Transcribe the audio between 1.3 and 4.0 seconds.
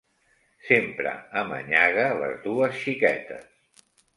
amanyaga les dues xiquetes.